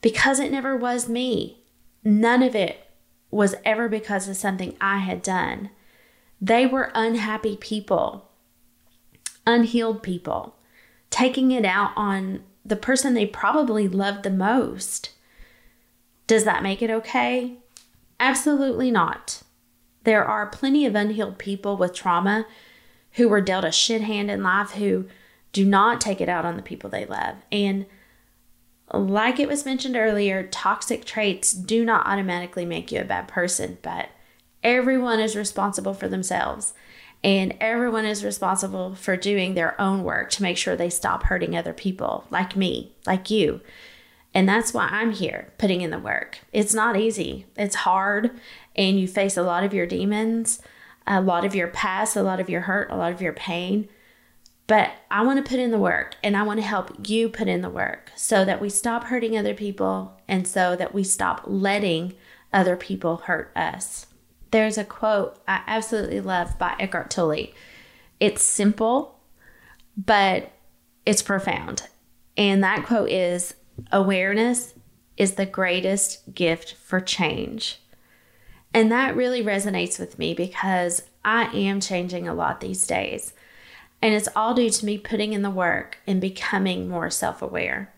Because 0.00 0.40
it 0.40 0.50
never 0.50 0.74
was 0.74 1.10
me. 1.10 1.62
None 2.02 2.42
of 2.42 2.54
it 2.54 2.90
was 3.30 3.54
ever 3.66 3.86
because 3.86 4.28
of 4.28 4.36
something 4.38 4.74
I 4.80 4.98
had 4.98 5.20
done. 5.20 5.68
They 6.40 6.64
were 6.64 6.90
unhappy 6.94 7.54
people, 7.54 8.30
unhealed 9.46 10.02
people, 10.02 10.56
taking 11.10 11.50
it 11.50 11.66
out 11.66 11.90
on 11.96 12.44
the 12.64 12.76
person 12.76 13.12
they 13.12 13.26
probably 13.26 13.88
loved 13.88 14.22
the 14.22 14.30
most. 14.30 15.10
Does 16.26 16.44
that 16.44 16.62
make 16.62 16.80
it 16.80 16.90
okay? 16.90 17.58
Absolutely 18.18 18.90
not. 18.90 19.42
There 20.08 20.24
are 20.24 20.46
plenty 20.46 20.86
of 20.86 20.94
unhealed 20.94 21.36
people 21.36 21.76
with 21.76 21.92
trauma 21.92 22.46
who 23.16 23.28
were 23.28 23.42
dealt 23.42 23.66
a 23.66 23.70
shit 23.70 24.00
hand 24.00 24.30
in 24.30 24.42
life 24.42 24.70
who 24.70 25.06
do 25.52 25.66
not 25.66 26.00
take 26.00 26.22
it 26.22 26.30
out 26.30 26.46
on 26.46 26.56
the 26.56 26.62
people 26.62 26.88
they 26.88 27.04
love. 27.04 27.36
And 27.52 27.84
like 28.90 29.38
it 29.38 29.48
was 29.48 29.66
mentioned 29.66 29.98
earlier, 29.98 30.44
toxic 30.44 31.04
traits 31.04 31.52
do 31.52 31.84
not 31.84 32.06
automatically 32.06 32.64
make 32.64 32.90
you 32.90 33.02
a 33.02 33.04
bad 33.04 33.28
person, 33.28 33.76
but 33.82 34.08
everyone 34.62 35.20
is 35.20 35.36
responsible 35.36 35.92
for 35.92 36.08
themselves. 36.08 36.72
And 37.22 37.54
everyone 37.60 38.06
is 38.06 38.24
responsible 38.24 38.94
for 38.94 39.14
doing 39.14 39.52
their 39.52 39.78
own 39.78 40.04
work 40.04 40.30
to 40.30 40.42
make 40.42 40.56
sure 40.56 40.74
they 40.74 40.88
stop 40.88 41.24
hurting 41.24 41.54
other 41.54 41.74
people, 41.74 42.24
like 42.30 42.56
me, 42.56 42.94
like 43.06 43.28
you. 43.28 43.60
And 44.32 44.48
that's 44.48 44.72
why 44.72 44.88
I'm 44.90 45.12
here 45.12 45.52
putting 45.58 45.82
in 45.82 45.90
the 45.90 45.98
work. 45.98 46.38
It's 46.52 46.72
not 46.72 46.96
easy, 46.96 47.44
it's 47.56 47.74
hard, 47.74 48.30
and 48.78 48.98
you 48.98 49.08
face 49.08 49.36
a 49.36 49.42
lot 49.42 49.64
of 49.64 49.74
your 49.74 49.86
demons, 49.86 50.62
a 51.06 51.20
lot 51.20 51.44
of 51.44 51.54
your 51.54 51.68
past, 51.68 52.16
a 52.16 52.22
lot 52.22 52.40
of 52.40 52.48
your 52.48 52.62
hurt, 52.62 52.90
a 52.90 52.96
lot 52.96 53.12
of 53.12 53.20
your 53.20 53.32
pain. 53.32 53.88
But 54.68 54.92
I 55.10 55.22
want 55.22 55.44
to 55.44 55.50
put 55.50 55.58
in 55.58 55.72
the 55.72 55.78
work 55.78 56.14
and 56.22 56.36
I 56.36 56.44
want 56.44 56.60
to 56.60 56.66
help 56.66 57.08
you 57.08 57.28
put 57.28 57.48
in 57.48 57.60
the 57.60 57.70
work 57.70 58.12
so 58.14 58.44
that 58.44 58.60
we 58.60 58.68
stop 58.68 59.04
hurting 59.04 59.36
other 59.36 59.54
people 59.54 60.20
and 60.28 60.46
so 60.46 60.76
that 60.76 60.94
we 60.94 61.02
stop 61.02 61.42
letting 61.46 62.14
other 62.52 62.76
people 62.76 63.16
hurt 63.16 63.50
us. 63.56 64.06
There's 64.50 64.78
a 64.78 64.84
quote 64.84 65.38
I 65.48 65.62
absolutely 65.66 66.20
love 66.20 66.58
by 66.58 66.76
Eckhart 66.78 67.10
Tolle. 67.10 67.48
It's 68.20 68.42
simple, 68.42 69.18
but 69.96 70.52
it's 71.04 71.22
profound. 71.22 71.88
And 72.36 72.62
that 72.62 72.86
quote 72.86 73.10
is 73.10 73.54
Awareness 73.90 74.74
is 75.16 75.34
the 75.34 75.46
greatest 75.46 76.34
gift 76.34 76.74
for 76.74 77.00
change. 77.00 77.80
And 78.74 78.92
that 78.92 79.16
really 79.16 79.42
resonates 79.42 79.98
with 79.98 80.18
me 80.18 80.34
because 80.34 81.02
I 81.24 81.44
am 81.56 81.80
changing 81.80 82.28
a 82.28 82.34
lot 82.34 82.60
these 82.60 82.86
days. 82.86 83.32
And 84.00 84.14
it's 84.14 84.28
all 84.36 84.54
due 84.54 84.70
to 84.70 84.86
me 84.86 84.98
putting 84.98 85.32
in 85.32 85.42
the 85.42 85.50
work 85.50 85.98
and 86.06 86.20
becoming 86.20 86.88
more 86.88 87.10
self 87.10 87.42
aware. 87.42 87.92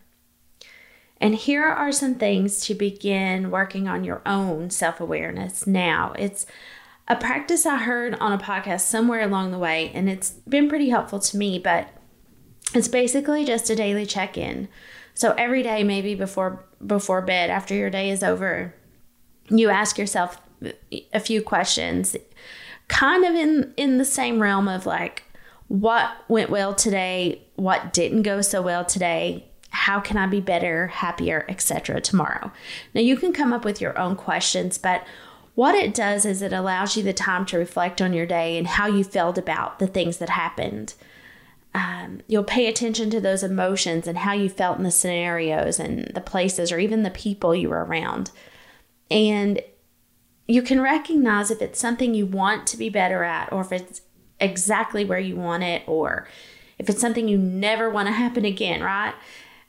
And 1.20 1.34
here 1.34 1.64
are 1.64 1.92
some 1.92 2.14
things 2.14 2.60
to 2.62 2.74
begin 2.74 3.50
working 3.50 3.86
on 3.86 4.04
your 4.04 4.22
own 4.24 4.70
self 4.70 5.00
awareness 5.00 5.66
now. 5.66 6.14
It's 6.18 6.46
a 7.06 7.16
practice 7.16 7.66
I 7.66 7.76
heard 7.76 8.14
on 8.14 8.32
a 8.32 8.38
podcast 8.38 8.82
somewhere 8.82 9.22
along 9.22 9.50
the 9.50 9.58
way, 9.58 9.90
and 9.92 10.08
it's 10.08 10.30
been 10.48 10.68
pretty 10.68 10.88
helpful 10.88 11.18
to 11.18 11.36
me, 11.36 11.58
but 11.58 11.88
it's 12.72 12.88
basically 12.88 13.44
just 13.44 13.68
a 13.68 13.76
daily 13.76 14.06
check 14.06 14.38
in. 14.38 14.68
So 15.12 15.34
every 15.36 15.62
day, 15.62 15.82
maybe 15.82 16.14
before 16.14 16.64
before 16.84 17.20
bed, 17.20 17.50
after 17.50 17.74
your 17.74 17.90
day 17.90 18.08
is 18.08 18.22
over, 18.22 18.74
you 19.50 19.68
ask 19.68 19.98
yourself 19.98 20.40
a 21.12 21.20
few 21.20 21.42
questions, 21.42 22.16
kind 22.88 23.24
of 23.24 23.34
in 23.34 23.72
in 23.76 23.98
the 23.98 24.04
same 24.04 24.40
realm 24.40 24.68
of 24.68 24.86
like, 24.86 25.24
what 25.68 26.10
went 26.28 26.50
well 26.50 26.74
today, 26.74 27.42
what 27.54 27.92
didn't 27.92 28.22
go 28.22 28.40
so 28.40 28.60
well 28.60 28.84
today, 28.84 29.44
how 29.70 30.00
can 30.00 30.16
I 30.16 30.26
be 30.26 30.40
better, 30.40 30.88
happier, 30.88 31.46
etc. 31.48 32.00
tomorrow. 32.00 32.50
Now 32.92 33.00
you 33.00 33.16
can 33.16 33.32
come 33.32 33.52
up 33.52 33.64
with 33.64 33.80
your 33.80 33.96
own 33.96 34.16
questions, 34.16 34.78
but 34.78 35.04
what 35.54 35.74
it 35.74 35.94
does 35.94 36.24
is 36.24 36.42
it 36.42 36.52
allows 36.52 36.96
you 36.96 37.02
the 37.02 37.12
time 37.12 37.46
to 37.46 37.58
reflect 37.58 38.02
on 38.02 38.12
your 38.12 38.26
day 38.26 38.58
and 38.58 38.66
how 38.66 38.86
you 38.86 39.04
felt 39.04 39.38
about 39.38 39.78
the 39.78 39.86
things 39.86 40.18
that 40.18 40.30
happened. 40.30 40.94
Um, 41.72 42.22
you'll 42.26 42.42
pay 42.42 42.66
attention 42.66 43.10
to 43.10 43.20
those 43.20 43.44
emotions 43.44 44.08
and 44.08 44.18
how 44.18 44.32
you 44.32 44.48
felt 44.48 44.78
in 44.78 44.84
the 44.84 44.90
scenarios 44.90 45.78
and 45.78 46.10
the 46.14 46.20
places 46.20 46.72
or 46.72 46.80
even 46.80 47.04
the 47.04 47.10
people 47.10 47.54
you 47.54 47.68
were 47.68 47.84
around. 47.84 48.32
And 49.08 49.60
you 50.46 50.62
can 50.62 50.80
recognize 50.80 51.50
if 51.50 51.62
it's 51.62 51.78
something 51.78 52.14
you 52.14 52.26
want 52.26 52.66
to 52.68 52.76
be 52.76 52.88
better 52.88 53.22
at 53.24 53.52
or 53.52 53.60
if 53.60 53.72
it's 53.72 54.02
exactly 54.40 55.04
where 55.04 55.18
you 55.18 55.36
want 55.36 55.62
it 55.62 55.82
or 55.86 56.26
if 56.78 56.88
it's 56.88 57.00
something 57.00 57.28
you 57.28 57.38
never 57.38 57.90
want 57.90 58.08
to 58.08 58.12
happen 58.12 58.44
again, 58.44 58.82
right? 58.82 59.14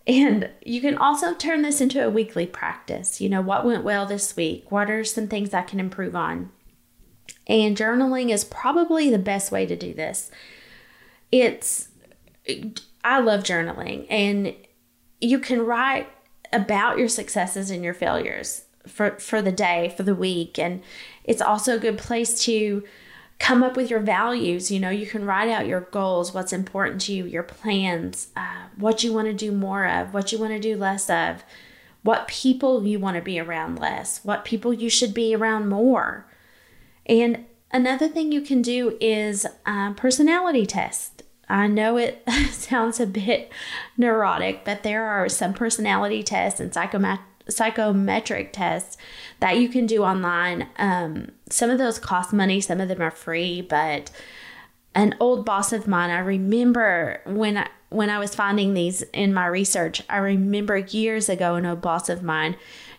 And 0.08 0.50
you 0.66 0.82
can 0.82 0.98
also 0.98 1.36
turn 1.36 1.62
this 1.62 1.82
into 1.82 2.04
a 2.04 2.10
weekly 2.10 2.48
practice. 2.48 3.22
You 3.22 3.30
know, 3.30 3.42
what 3.42 3.66
went 3.66 3.84
well 3.84 4.06
this 4.06 4.36
week? 4.36 4.72
What 4.72 4.90
are 4.90 5.04
some 5.04 5.28
things 5.28 5.54
I 5.54 5.62
can 5.62 5.80
improve 5.80 6.16
on? 6.16 6.52
And 7.48 7.78
journaling 7.78 8.32
is 8.32 8.44
probably 8.44 9.10
the 9.10 9.20
best 9.20 9.52
way 9.52 9.66
to 9.66 9.76
do 9.76 9.94
this. 9.94 10.32
It's, 11.32 11.90
I 13.04 13.20
love 13.20 13.44
journaling, 13.44 14.08
and 14.10 14.56
you 15.20 15.40
can 15.40 15.62
write 15.62 16.10
about 16.52 16.98
your 16.98 17.08
successes 17.08 17.70
and 17.70 17.84
your 17.84 17.94
failures 17.94 18.66
for, 18.88 19.12
for 19.20 19.42
the 19.42 19.52
day, 19.52 19.94
for 19.96 20.04
the 20.04 20.16
week. 20.16 20.58
And 20.60 20.82
it's 21.24 21.42
also 21.42 21.76
a 21.76 21.80
good 21.80 21.98
place 21.98 22.44
to 22.46 22.84
come 23.42 23.64
up 23.64 23.76
with 23.76 23.90
your 23.90 24.00
values. 24.00 24.70
You 24.72 24.80
know, 24.80 24.90
you 24.90 25.08
can 25.08 25.26
write 25.26 25.50
out 25.50 25.66
your 25.66 25.82
goals, 25.82 26.34
what's 26.34 26.54
important 26.54 27.02
to 27.02 27.14
you, 27.14 27.26
your 27.26 27.44
plans, 27.44 28.28
uh, 28.38 28.68
what 28.78 29.04
you 29.04 29.12
want 29.12 29.28
to 29.28 29.34
do 29.34 29.52
more 29.52 29.86
of, 29.88 30.14
what 30.14 30.32
you 30.32 30.38
want 30.38 30.54
to 30.54 30.60
do 30.60 30.78
less 30.78 31.10
of, 31.10 31.44
what 32.04 32.28
people 32.28 32.86
you 32.86 33.00
want 33.00 33.16
to 33.16 33.22
be 33.22 33.40
around 33.40 33.80
less, 33.80 34.24
what 34.24 34.46
people 34.46 34.74
you 34.74 34.90
should 34.90 35.14
be 35.14 35.36
around 35.36 35.70
more. 35.70 36.28
And 37.08 37.46
another 37.72 38.08
thing 38.08 38.32
you 38.32 38.42
can 38.42 38.62
do 38.62 38.98
is 39.02 39.48
a 39.66 39.94
personality 39.96 40.66
test. 40.68 41.24
I 41.50 41.68
know 41.68 41.98
it 41.98 42.24
sounds 42.52 43.00
a 43.00 43.08
bit 43.08 43.52
neurotic, 43.98 44.64
but 44.64 44.84
there 44.84 45.06
are 45.06 45.28
some 45.28 45.54
personality 45.54 46.24
tests 46.24 46.60
and 46.60 46.74
psychometric 46.74 47.26
psychometric 47.52 48.54
tests 48.54 48.98
that 49.40 49.58
you 49.58 49.70
can 49.70 49.86
do 49.86 50.04
online. 50.04 50.68
Um, 50.78 51.32
some 51.50 51.70
of 51.70 51.78
those 51.78 52.00
cost 52.00 52.34
money, 52.34 52.62
some 52.62 52.80
of 52.82 52.88
them 52.88 53.02
are 53.02 53.12
free, 53.12 53.62
but 53.62 54.12
an 54.94 55.16
old 55.20 55.46
boss 55.46 55.72
of 55.72 55.88
mine, 55.88 56.10
I 56.10 56.20
remember 56.20 57.22
when 57.26 57.58
I, 57.58 57.68
when 57.90 58.10
I 58.10 58.20
was 58.20 58.36
finding 58.36 58.74
these 58.74 59.02
in 59.14 59.34
my 59.34 59.46
research, 59.46 60.02
I 60.10 60.18
remember 60.18 60.78
years 60.78 61.30
ago 61.30 61.56
an 61.56 61.66
old 61.66 61.82
boss 61.82 62.10
of 62.10 62.24
mine 62.24 62.56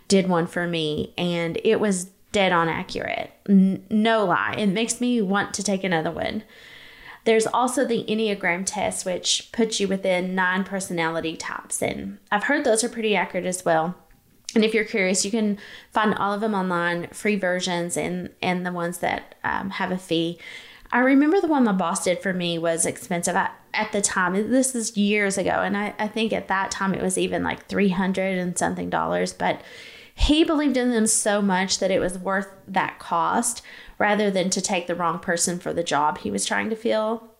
did 0.07 0.27
one 0.27 0.47
for 0.47 0.67
me 0.67 1.13
and 1.17 1.59
it 1.63 1.79
was 1.79 2.09
dead 2.31 2.51
on 2.51 2.67
accurate. 2.67 3.31
N- 3.47 3.85
no 3.89 4.25
lie. 4.25 4.55
It 4.57 4.67
makes 4.67 4.99
me 4.99 5.21
want 5.21 5.53
to 5.55 5.63
take 5.63 5.83
another 5.83 6.11
one. 6.11 6.43
There's 7.25 7.47
also 7.47 7.85
the 7.85 8.03
Enneagram 8.03 8.63
test, 8.65 9.05
which 9.05 9.49
puts 9.53 9.79
you 9.79 9.87
within 9.87 10.35
nine 10.35 10.65
personality 10.65 11.37
types. 11.37 11.81
And 11.81 12.17
I've 12.31 12.43
heard 12.43 12.65
those 12.65 12.83
are 12.83 12.89
pretty 12.89 13.15
accurate 13.15 13.45
as 13.45 13.63
well. 13.63 13.95
And 14.55 14.63
if 14.63 14.73
you're 14.73 14.85
curious, 14.85 15.25
you 15.25 15.31
can 15.31 15.57
find 15.91 16.13
all 16.15 16.33
of 16.33 16.41
them 16.41 16.53
online, 16.53 17.07
free 17.07 17.35
versions 17.35 17.97
and, 17.97 18.29
and 18.41 18.65
the 18.65 18.71
ones 18.71 18.99
that 18.99 19.35
um, 19.43 19.71
have 19.71 19.91
a 19.91 19.97
fee. 19.97 20.39
I 20.91 20.99
remember 20.99 21.41
the 21.41 21.47
one 21.47 21.63
my 21.63 21.71
boss 21.71 22.03
did 22.03 22.19
for 22.19 22.33
me 22.33 22.59
was 22.59 22.85
expensive 22.85 23.35
at, 23.35 23.59
at 23.73 23.91
the 23.91 24.01
time. 24.01 24.33
This 24.51 24.75
is 24.75 24.95
years 24.95 25.39
ago. 25.39 25.49
And 25.49 25.75
I, 25.75 25.95
I 25.97 26.07
think 26.07 26.33
at 26.33 26.49
that 26.49 26.69
time 26.69 26.93
it 26.93 27.01
was 27.01 27.17
even 27.17 27.43
like 27.43 27.65
300 27.67 28.37
and 28.37 28.57
something 28.57 28.91
dollars. 28.91 29.33
But 29.33 29.61
he 30.13 30.43
believed 30.43 30.77
in 30.77 30.91
them 30.91 31.07
so 31.07 31.41
much 31.41 31.79
that 31.79 31.89
it 31.89 31.99
was 31.99 32.19
worth 32.19 32.47
that 32.67 32.99
cost 32.99 33.63
rather 33.97 34.29
than 34.29 34.49
to 34.51 34.61
take 34.61 34.85
the 34.85 34.95
wrong 34.95 35.17
person 35.17 35.57
for 35.59 35.73
the 35.73 35.83
job 35.83 36.19
he 36.19 36.29
was 36.29 36.45
trying 36.45 36.69
to 36.69 36.75
fill. 36.75 37.31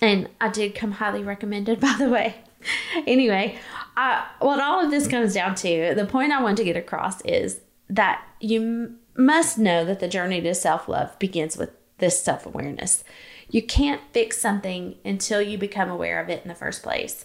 And 0.00 0.28
I 0.40 0.48
did 0.48 0.74
come 0.74 0.92
highly 0.92 1.24
recommended, 1.24 1.80
by 1.80 1.96
the 1.98 2.08
way. 2.08 2.36
anyway, 3.06 3.58
uh, 3.96 4.24
what 4.40 4.60
all 4.60 4.84
of 4.84 4.90
this 4.90 5.08
comes 5.08 5.34
down 5.34 5.54
to, 5.56 5.94
the 5.94 6.06
point 6.06 6.32
I 6.32 6.42
want 6.42 6.56
to 6.58 6.64
get 6.64 6.76
across 6.76 7.20
is 7.22 7.60
that 7.88 8.24
you 8.40 8.60
m- 8.60 8.98
must 9.16 9.58
know 9.58 9.84
that 9.84 10.00
the 10.00 10.08
journey 10.08 10.40
to 10.40 10.54
self 10.54 10.88
love 10.88 11.18
begins 11.18 11.56
with 11.56 11.70
this 11.98 12.22
self 12.22 12.46
awareness. 12.46 13.04
You 13.50 13.62
can't 13.62 14.02
fix 14.12 14.40
something 14.40 14.96
until 15.04 15.40
you 15.40 15.58
become 15.58 15.90
aware 15.90 16.22
of 16.22 16.28
it 16.28 16.42
in 16.42 16.48
the 16.48 16.54
first 16.54 16.82
place. 16.82 17.24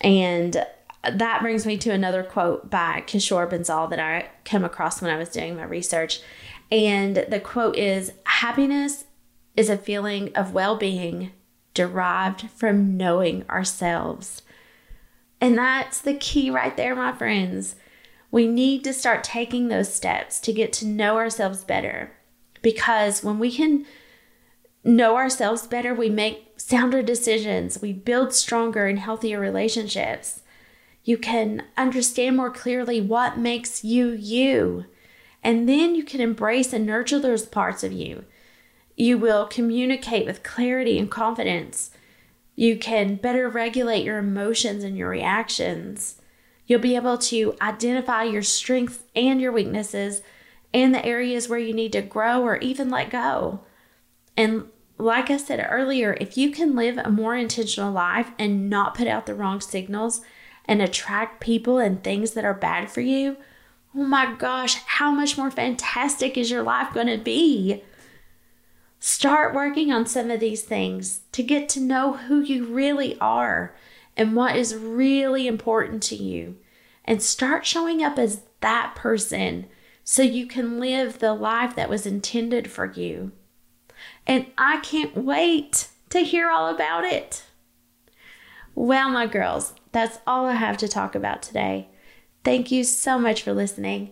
And 0.00 0.64
that 1.04 1.42
brings 1.42 1.66
me 1.66 1.76
to 1.78 1.90
another 1.90 2.22
quote 2.22 2.70
by 2.70 3.02
Kishore 3.06 3.50
Bansal 3.50 3.90
that 3.90 3.98
I 3.98 4.30
came 4.44 4.64
across 4.64 5.02
when 5.02 5.10
I 5.10 5.18
was 5.18 5.28
doing 5.28 5.56
my 5.56 5.64
research. 5.64 6.20
And 6.70 7.16
the 7.28 7.40
quote 7.40 7.76
is 7.76 8.12
Happiness 8.24 9.04
is 9.56 9.68
a 9.68 9.76
feeling 9.76 10.34
of 10.36 10.54
well 10.54 10.76
being 10.76 11.32
derived 11.78 12.50
from 12.50 12.96
knowing 12.96 13.48
ourselves. 13.48 14.42
And 15.40 15.56
that's 15.56 16.00
the 16.00 16.14
key 16.14 16.50
right 16.50 16.76
there, 16.76 16.96
my 16.96 17.12
friends. 17.12 17.76
We 18.32 18.48
need 18.48 18.82
to 18.82 18.92
start 18.92 19.22
taking 19.22 19.68
those 19.68 19.94
steps 19.94 20.40
to 20.40 20.52
get 20.52 20.72
to 20.74 20.86
know 20.86 21.16
ourselves 21.18 21.62
better. 21.62 22.10
Because 22.62 23.22
when 23.22 23.38
we 23.38 23.52
can 23.52 23.86
know 24.82 25.14
ourselves 25.14 25.68
better, 25.68 25.94
we 25.94 26.10
make 26.10 26.54
sounder 26.56 27.00
decisions, 27.00 27.80
we 27.80 27.92
build 27.92 28.34
stronger 28.34 28.86
and 28.86 28.98
healthier 28.98 29.38
relationships. 29.38 30.42
You 31.04 31.16
can 31.16 31.62
understand 31.76 32.36
more 32.36 32.50
clearly 32.50 33.00
what 33.00 33.38
makes 33.38 33.84
you 33.84 34.08
you. 34.08 34.86
And 35.44 35.68
then 35.68 35.94
you 35.94 36.02
can 36.02 36.20
embrace 36.20 36.72
and 36.72 36.84
nurture 36.84 37.20
those 37.20 37.46
parts 37.46 37.84
of 37.84 37.92
you. 37.92 38.24
You 38.98 39.16
will 39.16 39.46
communicate 39.46 40.26
with 40.26 40.42
clarity 40.42 40.98
and 40.98 41.08
confidence. 41.08 41.92
You 42.56 42.76
can 42.76 43.14
better 43.14 43.48
regulate 43.48 44.04
your 44.04 44.18
emotions 44.18 44.82
and 44.82 44.98
your 44.98 45.08
reactions. 45.08 46.20
You'll 46.66 46.80
be 46.80 46.96
able 46.96 47.16
to 47.18 47.54
identify 47.62 48.24
your 48.24 48.42
strengths 48.42 49.04
and 49.14 49.40
your 49.40 49.52
weaknesses 49.52 50.20
and 50.74 50.92
the 50.92 51.06
areas 51.06 51.48
where 51.48 51.60
you 51.60 51.72
need 51.72 51.92
to 51.92 52.02
grow 52.02 52.42
or 52.42 52.56
even 52.56 52.90
let 52.90 53.10
go. 53.10 53.60
And 54.36 54.64
like 54.98 55.30
I 55.30 55.36
said 55.36 55.64
earlier, 55.70 56.18
if 56.20 56.36
you 56.36 56.50
can 56.50 56.74
live 56.74 56.98
a 56.98 57.08
more 57.08 57.36
intentional 57.36 57.92
life 57.92 58.32
and 58.36 58.68
not 58.68 58.96
put 58.96 59.06
out 59.06 59.26
the 59.26 59.34
wrong 59.34 59.60
signals 59.60 60.22
and 60.64 60.82
attract 60.82 61.40
people 61.40 61.78
and 61.78 62.02
things 62.02 62.32
that 62.32 62.44
are 62.44 62.52
bad 62.52 62.90
for 62.90 63.00
you, 63.00 63.36
oh 63.94 64.02
my 64.02 64.34
gosh, 64.34 64.74
how 64.74 65.12
much 65.12 65.38
more 65.38 65.52
fantastic 65.52 66.36
is 66.36 66.50
your 66.50 66.64
life 66.64 66.92
going 66.92 67.06
to 67.06 67.16
be? 67.16 67.84
Start 69.00 69.54
working 69.54 69.92
on 69.92 70.06
some 70.06 70.30
of 70.30 70.40
these 70.40 70.62
things 70.62 71.20
to 71.32 71.42
get 71.42 71.68
to 71.70 71.80
know 71.80 72.14
who 72.14 72.40
you 72.40 72.64
really 72.64 73.18
are 73.20 73.74
and 74.16 74.34
what 74.34 74.56
is 74.56 74.74
really 74.74 75.46
important 75.46 76.02
to 76.04 76.16
you. 76.16 76.56
And 77.04 77.22
start 77.22 77.64
showing 77.64 78.02
up 78.02 78.18
as 78.18 78.42
that 78.60 78.94
person 78.96 79.66
so 80.02 80.22
you 80.22 80.46
can 80.46 80.80
live 80.80 81.18
the 81.18 81.32
life 81.32 81.76
that 81.76 81.88
was 81.88 82.06
intended 82.06 82.70
for 82.70 82.86
you. 82.86 83.32
And 84.26 84.46
I 84.58 84.78
can't 84.78 85.16
wait 85.16 85.88
to 86.10 86.20
hear 86.20 86.50
all 86.50 86.74
about 86.74 87.04
it. 87.04 87.44
Well, 88.74 89.10
my 89.10 89.26
girls, 89.26 89.74
that's 89.92 90.18
all 90.26 90.46
I 90.46 90.54
have 90.54 90.76
to 90.78 90.88
talk 90.88 91.14
about 91.14 91.42
today. 91.42 91.88
Thank 92.44 92.70
you 92.70 92.84
so 92.84 93.18
much 93.18 93.42
for 93.42 93.52
listening. 93.52 94.10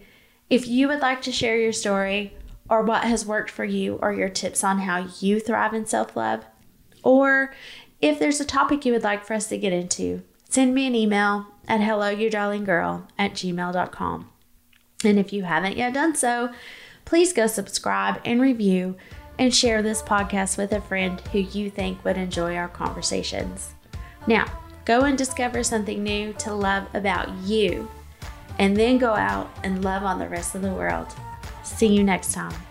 If 0.48 0.66
you 0.66 0.88
would 0.88 1.00
like 1.00 1.22
to 1.22 1.32
share 1.32 1.58
your 1.58 1.72
story 1.72 2.34
or 2.68 2.82
what 2.82 3.04
has 3.04 3.26
worked 3.26 3.50
for 3.50 3.64
you 3.64 3.98
or 4.02 4.12
your 4.12 4.28
tips 4.28 4.64
on 4.64 4.80
how 4.80 5.08
you 5.20 5.40
thrive 5.40 5.74
in 5.74 5.86
self 5.86 6.16
love, 6.16 6.44
or 7.02 7.54
if 8.00 8.18
there's 8.18 8.40
a 8.40 8.44
topic 8.44 8.84
you 8.84 8.92
would 8.92 9.04
like 9.04 9.24
for 9.24 9.34
us 9.34 9.48
to 9.48 9.58
get 9.58 9.72
into, 9.72 10.22
send 10.48 10.74
me 10.74 10.86
an 10.86 10.94
email 10.94 11.46
at 11.68 11.80
hello 11.80 12.08
you 12.08 12.30
darling 12.30 12.64
girl 12.64 13.06
at 13.18 13.32
gmail.com. 13.32 14.30
And 15.04 15.18
if 15.18 15.32
you 15.32 15.44
haven't 15.44 15.76
yet 15.76 15.94
done 15.94 16.14
so, 16.14 16.50
please 17.04 17.32
go 17.32 17.46
subscribe 17.46 18.20
and 18.24 18.40
review 18.40 18.96
and 19.38 19.54
share 19.54 19.82
this 19.82 20.02
podcast 20.02 20.56
with 20.56 20.72
a 20.72 20.80
friend 20.80 21.20
who 21.32 21.38
you 21.38 21.70
think 21.70 22.04
would 22.04 22.16
enjoy 22.16 22.56
our 22.56 22.68
conversations. 22.68 23.74
Now, 24.26 24.46
go 24.84 25.02
and 25.02 25.16
discover 25.16 25.62
something 25.62 26.02
new 26.02 26.32
to 26.34 26.54
love 26.54 26.86
about 26.94 27.30
you, 27.44 27.90
and 28.58 28.76
then 28.76 28.98
go 28.98 29.14
out 29.14 29.50
and 29.62 29.84
love 29.84 30.04
on 30.04 30.18
the 30.18 30.28
rest 30.28 30.54
of 30.54 30.62
the 30.62 30.72
world. 30.72 31.14
See 31.66 31.88
you 31.88 32.04
next 32.04 32.32
time. 32.32 32.65